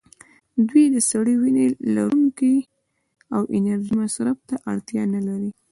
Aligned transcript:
دوی 0.67 0.85
د 0.95 0.97
سړې 1.09 1.33
وینې 1.41 1.67
لرونکي 1.95 2.53
دي 2.59 2.69
او 3.35 3.41
د 3.45 3.49
انرژۍ 3.57 3.93
مصرف 4.01 4.37
ته 4.49 4.55
اړتیا 4.71 5.03
نه 5.15 5.21
لري. 5.27 5.51